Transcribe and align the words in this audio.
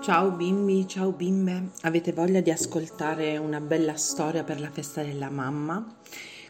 Ciao 0.00 0.30
bimbi, 0.30 0.86
ciao 0.86 1.12
bimbe, 1.12 1.72
avete 1.82 2.12
voglia 2.12 2.40
di 2.40 2.50
ascoltare 2.50 3.36
una 3.36 3.60
bella 3.60 3.96
storia 3.96 4.42
per 4.42 4.58
la 4.58 4.70
festa 4.70 5.02
della 5.02 5.28
mamma? 5.28 5.84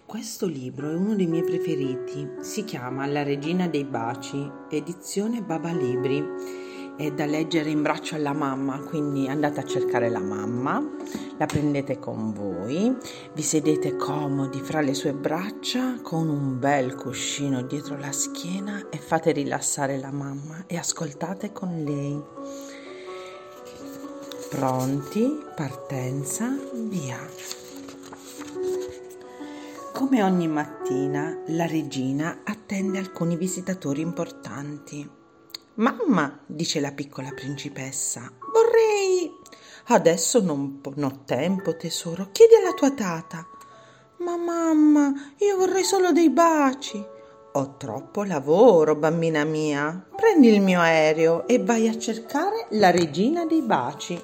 Questo 0.04 0.46
libro 0.46 0.90
è 0.90 0.94
uno 0.94 1.16
dei 1.16 1.26
miei 1.26 1.42
preferiti, 1.42 2.28
si 2.40 2.62
chiama 2.62 3.04
La 3.06 3.24
regina 3.24 3.66
dei 3.66 3.84
baci, 3.84 4.48
edizione 4.70 5.42
Baba 5.42 5.72
Libri. 5.72 6.22
È 6.96 7.10
da 7.10 7.26
leggere 7.26 7.68
in 7.68 7.82
braccio 7.82 8.14
alla 8.14 8.32
mamma, 8.32 8.78
quindi 8.78 9.26
andate 9.26 9.60
a 9.60 9.64
cercare 9.64 10.08
la 10.08 10.20
mamma, 10.20 10.82
la 11.36 11.46
prendete 11.46 11.98
con 11.98 12.32
voi, 12.32 12.96
vi 13.34 13.42
sedete 13.42 13.96
comodi 13.96 14.60
fra 14.60 14.80
le 14.80 14.94
sue 14.94 15.12
braccia 15.12 16.00
con 16.00 16.28
un 16.28 16.58
bel 16.58 16.94
cuscino 16.94 17.62
dietro 17.62 17.98
la 17.98 18.12
schiena 18.12 18.88
e 18.88 18.98
fate 18.98 19.32
rilassare 19.32 19.98
la 19.98 20.12
mamma 20.12 20.64
e 20.66 20.76
ascoltate 20.76 21.52
con 21.52 21.82
lei. 21.84 22.22
Pronti? 24.48 25.42
Partenza? 25.56 26.56
Via. 26.72 27.18
Come 29.92 30.22
ogni 30.22 30.46
mattina, 30.46 31.36
la 31.48 31.66
regina 31.66 32.42
attende 32.44 32.98
alcuni 32.98 33.36
visitatori 33.36 34.02
importanti. 34.02 35.08
Mamma, 35.74 36.38
dice 36.46 36.78
la 36.78 36.92
piccola 36.92 37.30
principessa, 37.34 38.30
vorrei... 38.52 39.34
Adesso 39.88 40.40
non, 40.40 40.80
non 40.94 41.10
ho 41.10 41.22
tempo, 41.24 41.76
tesoro. 41.76 42.28
Chiedi 42.30 42.54
alla 42.54 42.72
tua 42.72 42.92
tata. 42.92 43.44
Ma 44.18 44.36
mamma, 44.36 45.12
io 45.38 45.56
vorrei 45.56 45.84
solo 45.84 46.12
dei 46.12 46.30
baci. 46.30 47.04
Ho 47.52 47.76
troppo 47.76 48.22
lavoro, 48.22 48.94
bambina 48.94 49.44
mia. 49.44 50.06
Prendi 50.14 50.48
il 50.48 50.60
mio 50.60 50.80
aereo 50.80 51.46
e 51.48 51.58
vai 51.58 51.88
a 51.88 51.98
cercare 51.98 52.66
la 52.70 52.90
regina 52.90 53.44
dei 53.44 53.62
baci. 53.62 54.20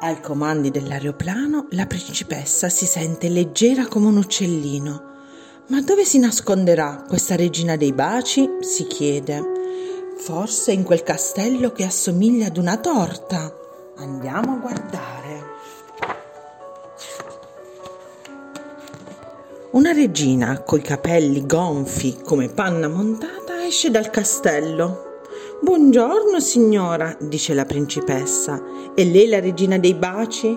Ai 0.00 0.20
comandi 0.20 0.70
dell'aeroplano 0.70 1.66
la 1.70 1.86
principessa 1.86 2.68
si 2.68 2.86
sente 2.86 3.28
leggera 3.28 3.88
come 3.88 4.06
un 4.06 4.16
uccellino. 4.18 5.02
Ma 5.66 5.82
dove 5.82 6.04
si 6.04 6.20
nasconderà 6.20 7.04
questa 7.08 7.34
regina 7.34 7.76
dei 7.76 7.92
baci? 7.92 8.48
si 8.60 8.86
chiede. 8.86 9.42
Forse 10.16 10.70
in 10.70 10.84
quel 10.84 11.02
castello 11.02 11.72
che 11.72 11.82
assomiglia 11.82 12.46
ad 12.46 12.58
una 12.58 12.76
torta. 12.76 13.52
Andiamo 13.96 14.52
a 14.52 14.56
guardare. 14.58 15.46
Una 19.72 19.90
regina 19.90 20.62
coi 20.62 20.80
capelli 20.80 21.44
gonfi 21.44 22.20
come 22.22 22.48
panna 22.48 22.86
montata 22.86 23.66
esce 23.66 23.90
dal 23.90 24.10
castello. 24.10 25.07
Buongiorno 25.60 26.38
signora, 26.38 27.16
dice 27.20 27.52
la 27.52 27.64
principessa. 27.64 28.62
E 28.94 29.04
lei 29.04 29.26
la 29.26 29.40
regina 29.40 29.76
dei 29.76 29.94
baci? 29.94 30.56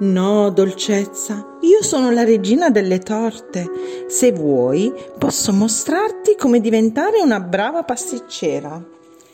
No, 0.00 0.50
dolcezza, 0.50 1.56
io 1.62 1.82
sono 1.82 2.10
la 2.10 2.22
regina 2.22 2.68
delle 2.68 2.98
torte. 2.98 3.66
Se 4.06 4.32
vuoi, 4.32 4.92
posso 5.16 5.54
mostrarti 5.54 6.36
come 6.36 6.60
diventare 6.60 7.18
una 7.22 7.40
brava 7.40 7.82
pasticcera. 7.82 8.84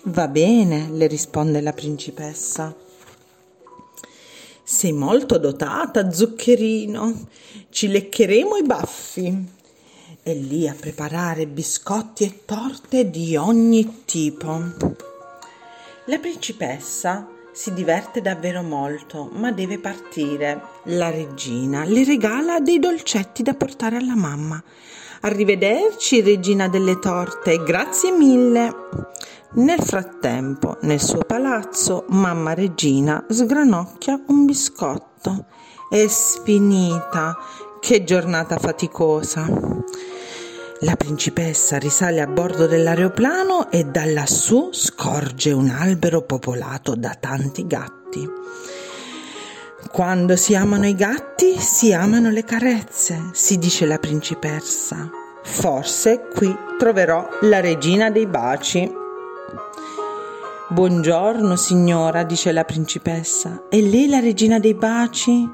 Va 0.05 0.29
bene, 0.29 0.89
le 0.93 1.09
risponde 1.09 1.61
la 1.61 1.73
principessa. 1.73 2.73
Sei 4.63 4.93
molto 4.93 5.37
dotata, 5.37 6.13
zuccherino. 6.13 7.27
Ci 7.71 7.89
leccheremo 7.89 8.57
i 8.57 8.63
baffi 8.63 9.61
è 10.25 10.33
lì 10.35 10.69
a 10.69 10.77
preparare 10.79 11.49
biscotti 11.49 12.23
e 12.23 12.45
torte 12.45 13.11
di 13.11 13.35
ogni 13.35 14.05
tipo. 14.05 14.63
La 16.05 16.19
principessa 16.19 17.27
si 17.51 17.75
diverte 17.75 18.21
davvero 18.21 18.63
molto, 18.63 19.29
ma 19.33 19.51
deve 19.51 19.81
partire. 19.81 20.61
La 20.85 21.11
regina 21.11 21.83
le 21.85 22.05
regala 22.05 22.61
dei 22.61 22.79
dolcetti 22.79 23.43
da 23.43 23.55
portare 23.55 23.97
alla 23.97 24.15
mamma. 24.15 24.63
Arrivederci, 25.23 26.21
regina 26.21 26.69
delle 26.69 27.01
torte, 27.01 27.61
grazie 27.65 28.13
mille. 28.13 28.73
Nel 29.55 29.81
frattempo, 29.81 30.79
nel 30.83 31.01
suo 31.01 31.25
palazzo, 31.27 32.05
mamma 32.11 32.55
regina 32.55 33.25
sgranocchia 33.29 34.23
un 34.29 34.45
biscotto. 34.45 35.47
È 35.91 36.07
sfinita. 36.07 37.37
Che 37.85 38.05
giornata 38.05 38.59
faticosa. 38.59 39.45
La 40.83 40.95
principessa 40.95 41.79
risale 41.79 42.21
a 42.21 42.29
bordo 42.29 42.69
dell'aeroplano 42.69 43.73
e 43.73 43.83
da 43.83 44.05
lassù 44.05 44.69
scorge 44.71 45.51
un 45.51 45.69
albero 45.69 46.23
popolato 46.23 46.95
da 46.95 47.17
tanti 47.19 47.67
gatti. 47.67 48.25
Quando 49.91 50.37
si 50.37 50.55
amano 50.55 50.87
i 50.87 50.95
gatti, 50.95 51.59
si 51.59 51.93
amano 51.93 52.31
le 52.31 52.45
carezze, 52.45 53.31
si 53.33 53.59
dice 53.59 53.85
la 53.85 53.99
principessa. 53.99 55.11
Forse 55.43 56.29
qui 56.33 56.57
troverò 56.79 57.29
la 57.41 57.59
regina 57.59 58.11
dei 58.11 58.29
baci. 58.29 58.89
Buongiorno, 60.69 61.57
signora, 61.57 62.23
dice 62.23 62.53
la 62.53 62.65
principessa. 62.65 63.65
E 63.69 63.83
lei 63.83 64.09
la 64.09 64.21
regina 64.21 64.61
dei 64.61 64.75
baci? 64.75 65.51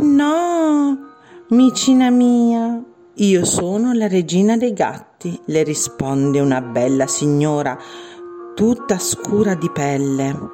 No, 0.00 1.07
micina 1.50 2.10
mia, 2.10 2.82
io 3.14 3.44
sono 3.46 3.94
la 3.94 4.06
regina 4.06 4.58
dei 4.58 4.74
gatti, 4.74 5.40
le 5.46 5.62
risponde 5.62 6.40
una 6.40 6.60
bella 6.60 7.06
signora, 7.06 7.78
tutta 8.54 8.98
scura 8.98 9.54
di 9.54 9.70
pelle. 9.70 10.50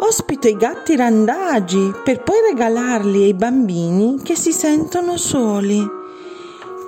Ospito 0.00 0.48
i 0.48 0.56
gatti 0.56 0.96
randagi 0.96 1.92
per 2.02 2.24
poi 2.24 2.36
regalarli 2.50 3.24
ai 3.24 3.34
bambini 3.34 4.20
che 4.20 4.34
si 4.34 4.52
sentono 4.52 5.16
soli. 5.16 5.86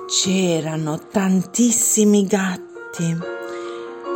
C'erano 0.07 0.99
tantissimi 1.09 2.25
gatti. 2.25 3.17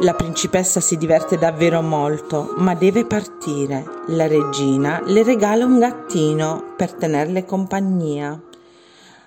La 0.01 0.13
principessa 0.13 0.81
si 0.81 0.97
diverte 0.97 1.37
davvero 1.37 1.81
molto, 1.81 2.53
ma 2.57 2.75
deve 2.75 3.05
partire. 3.05 3.85
La 4.07 4.27
regina 4.27 5.01
le 5.05 5.23
regala 5.23 5.63
un 5.63 5.79
gattino 5.79 6.73
per 6.75 6.91
tenerle 6.93 7.45
compagnia. 7.45 8.37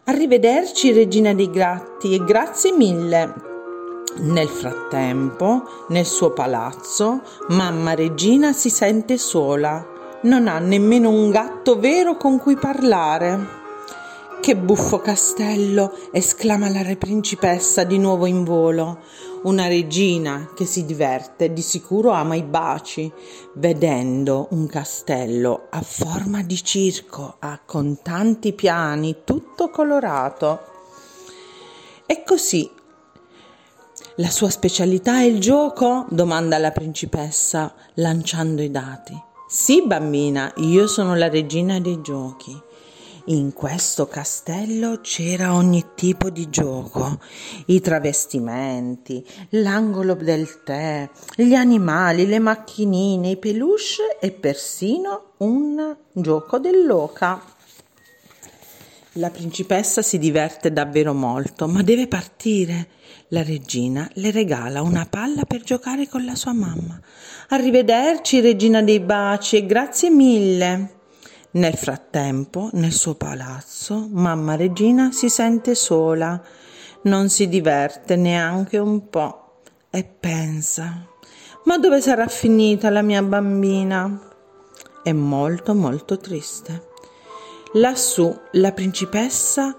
Arrivederci, 0.08 0.90
regina 0.92 1.34
dei 1.34 1.50
gatti, 1.50 2.14
e 2.14 2.24
grazie 2.24 2.72
mille. 2.72 3.34
Nel 4.20 4.48
frattempo, 4.48 5.64
nel 5.88 6.06
suo 6.06 6.32
palazzo, 6.32 7.20
mamma 7.48 7.92
regina 7.92 8.54
si 8.54 8.70
sente 8.70 9.18
sola. 9.18 9.86
Non 10.22 10.48
ha 10.48 10.60
nemmeno 10.60 11.10
un 11.10 11.28
gatto 11.28 11.78
vero 11.78 12.16
con 12.16 12.38
cui 12.38 12.56
parlare. 12.56 13.38
Che 14.40 14.56
buffo 14.56 14.98
castello! 15.00 15.92
esclama 16.10 16.70
la 16.70 16.80
re 16.80 16.96
principessa 16.96 17.84
di 17.84 17.98
nuovo 17.98 18.24
in 18.24 18.44
volo. 18.44 19.00
Una 19.40 19.68
regina 19.68 20.50
che 20.54 20.64
si 20.64 20.84
diverte 20.84 21.52
di 21.52 21.62
sicuro 21.62 22.10
ama 22.10 22.34
i 22.34 22.42
baci, 22.42 23.10
vedendo 23.54 24.48
un 24.50 24.66
castello 24.66 25.68
a 25.70 25.80
forma 25.80 26.42
di 26.42 26.62
circo, 26.62 27.36
ah, 27.38 27.60
con 27.64 28.00
tanti 28.02 28.52
piani, 28.52 29.18
tutto 29.24 29.70
colorato. 29.70 30.60
E 32.04 32.24
così. 32.24 32.68
La 34.16 34.30
sua 34.30 34.50
specialità 34.50 35.20
è 35.20 35.24
il 35.24 35.38
gioco? 35.38 36.06
domanda 36.10 36.58
la 36.58 36.72
principessa, 36.72 37.72
lanciando 37.94 38.60
i 38.60 38.70
dati. 38.72 39.16
Sì, 39.46 39.82
bambina, 39.86 40.52
io 40.56 40.88
sono 40.88 41.14
la 41.14 41.28
regina 41.28 41.78
dei 41.78 42.00
giochi. 42.00 42.60
In 43.30 43.52
questo 43.52 44.06
castello 44.06 45.00
c'era 45.02 45.52
ogni 45.52 45.88
tipo 45.94 46.30
di 46.30 46.48
gioco, 46.48 47.20
i 47.66 47.78
travestimenti, 47.78 49.22
l'angolo 49.50 50.14
del 50.14 50.62
tè, 50.64 51.06
gli 51.36 51.52
animali, 51.52 52.24
le 52.26 52.38
macchinine, 52.38 53.32
i 53.32 53.36
peluche 53.36 54.16
e 54.18 54.30
persino 54.30 55.32
un 55.38 55.94
gioco 56.10 56.58
dell'oca. 56.58 57.44
La 59.12 59.28
principessa 59.28 60.00
si 60.00 60.18
diverte 60.18 60.72
davvero 60.72 61.12
molto, 61.12 61.68
ma 61.68 61.82
deve 61.82 62.08
partire. 62.08 62.88
La 63.28 63.42
regina 63.42 64.08
le 64.14 64.30
regala 64.30 64.80
una 64.80 65.04
palla 65.04 65.44
per 65.44 65.60
giocare 65.60 66.08
con 66.08 66.24
la 66.24 66.34
sua 66.34 66.54
mamma. 66.54 66.98
Arrivederci, 67.48 68.40
regina 68.40 68.80
dei 68.80 69.00
baci, 69.00 69.56
e 69.56 69.66
grazie 69.66 70.08
mille. 70.08 70.96
Nel 71.58 71.74
frattempo, 71.74 72.70
nel 72.74 72.92
suo 72.92 73.14
palazzo, 73.16 74.06
mamma 74.12 74.54
regina 74.54 75.10
si 75.10 75.28
sente 75.28 75.74
sola, 75.74 76.40
non 77.02 77.28
si 77.28 77.48
diverte 77.48 78.14
neanche 78.14 78.78
un 78.78 79.08
po' 79.08 79.62
e 79.90 80.04
pensa, 80.04 81.04
ma 81.64 81.76
dove 81.78 82.00
sarà 82.00 82.28
finita 82.28 82.90
la 82.90 83.02
mia 83.02 83.24
bambina? 83.24 84.20
È 85.02 85.10
molto 85.10 85.74
molto 85.74 86.16
triste. 86.18 86.90
Lassù 87.72 88.32
la 88.52 88.70
principessa 88.70 89.74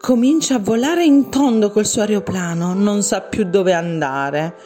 comincia 0.00 0.56
a 0.56 0.58
volare 0.58 1.04
in 1.04 1.30
tondo 1.30 1.70
col 1.70 1.86
suo 1.86 2.00
aeroplano, 2.00 2.74
non 2.74 3.04
sa 3.04 3.20
più 3.20 3.44
dove 3.44 3.72
andare. 3.72 4.56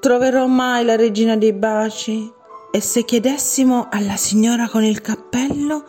troverò 0.00 0.46
mai 0.46 0.86
la 0.86 0.96
regina 0.96 1.36
dei 1.36 1.52
baci? 1.52 2.32
E 2.70 2.82
se 2.82 3.04
chiedessimo 3.04 3.88
alla 3.90 4.16
signora 4.16 4.68
con 4.68 4.84
il 4.84 5.00
cappello? 5.00 5.84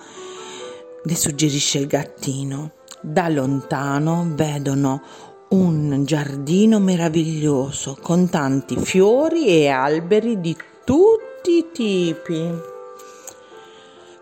Le 1.03 1.15
suggerisce 1.15 1.77
il 1.79 1.87
gattino. 1.87 2.71
Da 3.01 3.27
lontano 3.27 4.31
vedono 4.33 5.01
un 5.49 6.03
giardino 6.05 6.79
meraviglioso 6.79 7.97
con 8.01 8.29
tanti 8.29 8.77
fiori 8.77 9.47
e 9.47 9.67
alberi 9.67 10.39
di 10.39 10.55
tutti 10.85 11.57
i 11.57 11.65
tipi. 11.73 12.49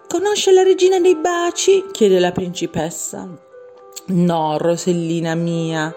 Conosce 0.08 0.52
la 0.52 0.64
regina 0.64 1.00
dei 1.00 1.16
baci? 1.16 1.86
chiede 1.92 2.18
la 2.18 2.32
principessa. 2.32 3.30
No, 4.08 4.58
Rosellina 4.58 5.36
mia, 5.36 5.94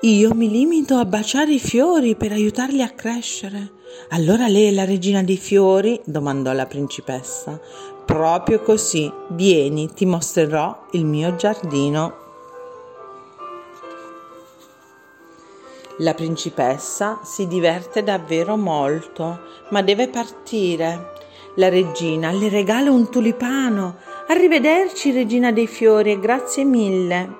io 0.00 0.34
mi 0.34 0.50
limito 0.50 0.96
a 0.96 1.04
baciare 1.04 1.52
i 1.52 1.60
fiori 1.60 2.16
per 2.16 2.32
aiutarli 2.32 2.82
a 2.82 2.90
crescere. 2.90 3.78
Allora 4.10 4.48
lei 4.48 4.66
è 4.66 4.70
la 4.72 4.84
regina 4.84 5.22
dei 5.22 5.36
fiori? 5.36 6.00
domandò 6.04 6.52
la 6.52 6.66
principessa. 6.66 7.60
Proprio 8.04 8.60
così, 8.60 9.12
vieni, 9.28 9.92
ti 9.92 10.04
mostrerò 10.04 10.86
il 10.92 11.04
mio 11.04 11.36
giardino. 11.36 12.28
La 15.98 16.14
principessa 16.14 17.20
si 17.22 17.46
diverte 17.46 18.02
davvero 18.02 18.56
molto, 18.56 19.40
ma 19.68 19.82
deve 19.82 20.08
partire. 20.08 21.12
La 21.56 21.68
regina 21.68 22.30
le 22.32 22.48
regala 22.48 22.90
un 22.90 23.10
tulipano. 23.10 23.96
Arrivederci, 24.28 25.12
regina 25.12 25.52
dei 25.52 25.66
fiori, 25.66 26.12
e 26.12 26.18
grazie 26.18 26.64
mille. 26.64 27.38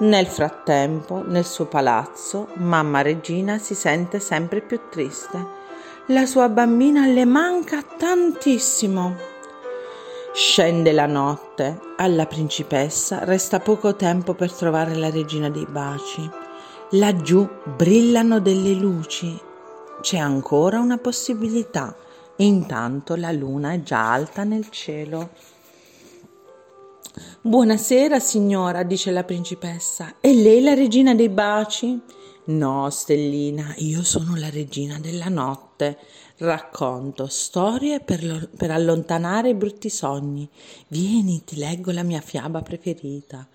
Nel 0.00 0.26
frattempo, 0.26 1.22
nel 1.26 1.44
suo 1.44 1.66
palazzo, 1.66 2.48
mamma 2.54 3.02
regina 3.02 3.58
si 3.58 3.74
sente 3.74 4.18
sempre 4.20 4.62
più 4.62 4.80
triste. 4.88 5.59
La 6.10 6.26
sua 6.26 6.48
bambina 6.48 7.06
le 7.06 7.24
manca 7.24 7.84
tantissimo. 7.84 9.14
Scende 10.32 10.90
la 10.90 11.06
notte, 11.06 11.78
alla 11.98 12.26
principessa 12.26 13.22
resta 13.22 13.60
poco 13.60 13.94
tempo 13.94 14.34
per 14.34 14.52
trovare 14.52 14.96
la 14.96 15.08
regina 15.08 15.48
dei 15.50 15.66
baci. 15.70 16.28
Laggiù 16.92 17.48
brillano 17.76 18.40
delle 18.40 18.72
luci. 18.72 19.40
C'è 20.00 20.16
ancora 20.16 20.80
una 20.80 20.98
possibilità. 20.98 21.94
Intanto 22.38 23.14
la 23.14 23.30
luna 23.30 23.70
è 23.70 23.80
già 23.82 24.10
alta 24.10 24.42
nel 24.42 24.68
cielo. 24.68 25.30
Buonasera, 27.40 28.18
signora, 28.18 28.82
dice 28.82 29.12
la 29.12 29.22
principessa. 29.22 30.14
E 30.20 30.34
lei 30.34 30.60
la 30.60 30.74
regina 30.74 31.14
dei 31.14 31.28
baci? 31.28 32.02
No, 32.50 32.90
Stellina, 32.90 33.74
io 33.76 34.02
sono 34.02 34.34
la 34.34 34.50
regina 34.50 34.98
della 34.98 35.28
notte. 35.28 35.96
Racconto 36.38 37.28
storie 37.28 38.00
per, 38.00 38.24
lo, 38.24 38.48
per, 38.56 38.72
allontanare 38.72 39.50
i 39.50 39.54
brutti 39.54 39.88
sogni. 39.88 40.48
Vieni, 40.88 41.44
ti 41.44 41.56
leggo 41.56 41.92
la 41.92 42.02
mia 42.02 42.20
fiaba 42.20 42.60
preferita. 42.62 43.46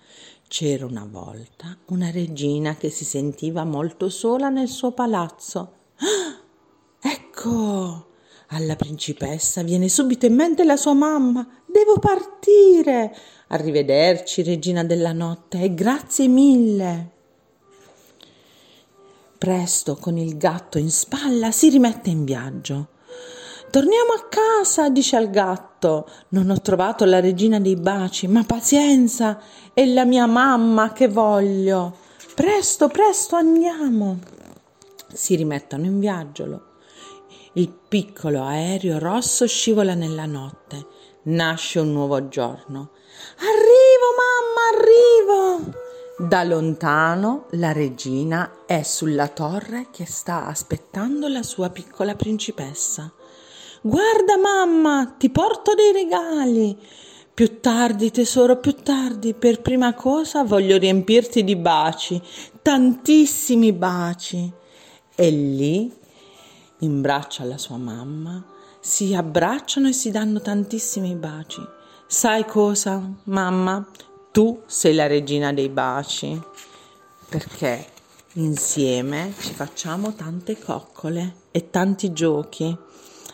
C'era 0.48 0.86
una 0.86 1.06
volta 1.08 1.76
una 1.88 2.10
regina 2.10 2.76
che 2.76 2.88
si 2.88 3.04
sentiva 3.04 3.64
molto 3.64 4.08
sola 4.08 4.48
nel 4.48 4.68
suo 4.68 4.92
palazzo. 4.92 5.72
Ah, 5.96 6.40
ecco! 7.10 8.06
Alla 8.50 8.76
principessa 8.76 9.62
viene 9.62 9.90
subito 9.90 10.24
in 10.24 10.36
mente 10.36 10.64
la 10.64 10.76
sua 10.76 10.94
mamma. 10.94 11.46
Devo 11.66 11.98
partire. 11.98 13.14
Arrivederci, 13.48 14.42
regina 14.42 14.84
della 14.84 15.12
notte, 15.12 15.60
e 15.60 15.74
grazie 15.74 16.28
mille. 16.28 17.15
Presto, 19.46 19.94
con 19.94 20.18
il 20.18 20.38
gatto 20.38 20.76
in 20.76 20.90
spalla, 20.90 21.52
si 21.52 21.68
rimette 21.68 22.10
in 22.10 22.24
viaggio. 22.24 22.88
Torniamo 23.70 24.10
a 24.10 24.26
casa, 24.28 24.88
dice 24.88 25.14
al 25.14 25.30
gatto. 25.30 26.10
Non 26.30 26.50
ho 26.50 26.60
trovato 26.60 27.04
la 27.04 27.20
regina 27.20 27.60
dei 27.60 27.76
baci, 27.76 28.26
ma 28.26 28.42
pazienza, 28.42 29.40
è 29.72 29.86
la 29.86 30.04
mia 30.04 30.26
mamma 30.26 30.90
che 30.92 31.06
voglio. 31.06 31.96
Presto, 32.34 32.88
presto 32.88 33.36
andiamo. 33.36 34.18
Si 35.12 35.36
rimettono 35.36 35.84
in 35.84 36.00
viaggio. 36.00 36.62
Il 37.52 37.70
piccolo 37.70 38.42
aereo 38.42 38.98
rosso 38.98 39.46
scivola 39.46 39.94
nella 39.94 40.26
notte. 40.26 40.86
Nasce 41.26 41.78
un 41.78 41.92
nuovo 41.92 42.26
giorno. 42.26 42.90
Arrivo, 43.36 44.08
mamma, 44.18 45.62
arrivo. 45.62 45.84
Da 46.18 46.44
lontano 46.44 47.44
la 47.50 47.72
regina 47.72 48.64
è 48.64 48.82
sulla 48.82 49.28
torre 49.28 49.88
che 49.90 50.06
sta 50.06 50.46
aspettando 50.46 51.28
la 51.28 51.42
sua 51.42 51.68
piccola 51.68 52.14
principessa. 52.14 53.12
Guarda 53.82 54.38
mamma, 54.38 55.14
ti 55.18 55.28
porto 55.28 55.74
dei 55.74 55.92
regali. 55.92 56.74
Più 57.34 57.60
tardi, 57.60 58.10
tesoro, 58.10 58.56
più 58.56 58.76
tardi. 58.76 59.34
Per 59.34 59.60
prima 59.60 59.92
cosa 59.92 60.42
voglio 60.42 60.78
riempirti 60.78 61.44
di 61.44 61.54
baci, 61.54 62.18
tantissimi 62.62 63.74
baci. 63.74 64.50
E 65.14 65.30
lì, 65.30 65.92
in 66.78 67.00
braccio 67.02 67.42
alla 67.42 67.58
sua 67.58 67.76
mamma, 67.76 68.42
si 68.80 69.14
abbracciano 69.14 69.88
e 69.88 69.92
si 69.92 70.10
danno 70.10 70.40
tantissimi 70.40 71.14
baci. 71.14 71.60
Sai 72.06 72.46
cosa, 72.46 73.02
mamma? 73.24 73.86
Tu 74.36 74.60
sei 74.66 74.94
la 74.94 75.06
regina 75.06 75.50
dei 75.54 75.70
baci, 75.70 76.38
perché 77.26 77.86
insieme 78.34 79.32
ci 79.40 79.54
facciamo 79.54 80.12
tante 80.12 80.58
coccole 80.58 81.36
e 81.50 81.70
tanti 81.70 82.12
giochi 82.12 82.76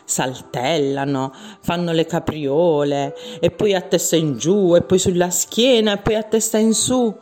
saltellano, 0.05 1.35
fanno 1.59 1.91
le 1.91 2.07
capriole 2.07 3.17
e 3.41 3.51
poi 3.51 3.75
a 3.75 3.81
testa 3.81 4.15
in 4.15 4.39
giù 4.39 4.77
e 4.77 4.83
poi 4.83 5.01
sulla 5.01 5.31
schiena 5.31 5.95
e 5.95 5.99
poi 5.99 6.15
a 6.15 6.23
testa 6.23 6.59
in 6.59 6.73
su. 6.73 7.13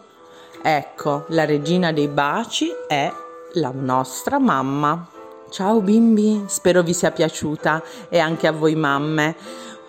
Ecco, 0.63 1.25
la 1.29 1.47
regina 1.47 1.91
dei 1.91 2.09
baci 2.09 2.71
è 2.87 3.11
la 3.55 3.73
nostra 3.73 4.39
mamma. 4.39 5.09
Ciao 5.49 5.81
bimbi, 5.81 6.45
spero 6.49 6.83
vi 6.83 6.93
sia 6.93 7.13
piaciuta 7.13 7.83
e 8.11 8.19
anche 8.19 8.47
a 8.47 8.53
voi 8.53 8.75
mamme. 8.75 9.35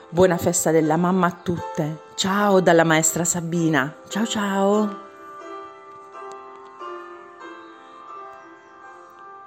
Buona 0.08 0.38
festa 0.38 0.72
della 0.72 0.96
mamma 0.96 1.28
a 1.28 1.40
tutte. 1.44 2.10
Ciao 2.22 2.62
dalla 2.62 2.84
maestra 2.84 3.26
Sabina. 3.26 3.96
Ciao 4.08 4.28
ciao. 4.28 5.11